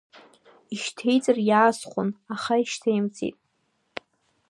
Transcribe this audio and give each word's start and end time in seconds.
Ишьҭеиҵар 0.73 1.37
иаасхәон, 1.49 2.09
аха 2.33 2.53
ишьҭеимҵеит. 2.61 3.37